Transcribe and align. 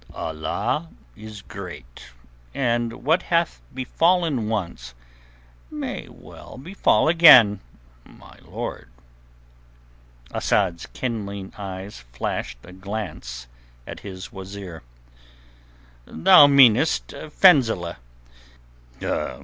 "Allah 0.15 0.89
is 1.15 1.43
great, 1.43 2.07
and 2.55 3.03
what 3.03 3.21
hath 3.21 3.61
befallen 3.71 4.49
once 4.49 4.95
may 5.69 6.07
well 6.09 6.57
befall 6.57 7.07
again, 7.07 7.59
my 8.03 8.35
lord." 8.41 8.89
Asad's 10.33 10.87
kindling 10.87 11.53
eyes 11.55 11.99
flashed 12.13 12.57
a 12.63 12.71
glance 12.73 13.45
at 13.85 13.99
his 13.99 14.31
wazeer. 14.33 14.81
"Thou 16.05 16.47
meanest 16.47 17.09
Fenzileh. 17.29 17.97